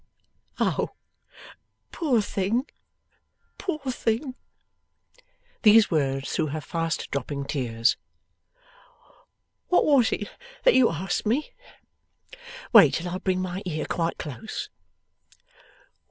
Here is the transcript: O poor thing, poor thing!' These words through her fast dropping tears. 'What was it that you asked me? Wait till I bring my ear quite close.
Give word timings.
O 0.59 0.95
poor 1.91 2.21
thing, 2.23 2.65
poor 3.59 3.77
thing!' 3.77 4.33
These 5.61 5.91
words 5.91 6.35
through 6.35 6.47
her 6.47 6.59
fast 6.59 7.11
dropping 7.11 7.45
tears. 7.45 7.97
'What 9.67 9.85
was 9.85 10.11
it 10.11 10.31
that 10.63 10.73
you 10.73 10.89
asked 10.89 11.27
me? 11.27 11.51
Wait 12.73 12.95
till 12.95 13.09
I 13.09 13.19
bring 13.19 13.43
my 13.43 13.61
ear 13.63 13.85
quite 13.85 14.17
close. 14.17 14.71